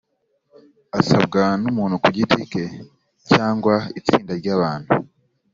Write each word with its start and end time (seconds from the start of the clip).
asabwa 0.99 1.43
n’umuntu 1.61 1.95
ku 2.03 2.09
giti 2.17 2.41
ke 2.51 2.63
cyangwa 3.29 3.75
itsinda 3.99 4.31
ry’abantu 4.39 4.89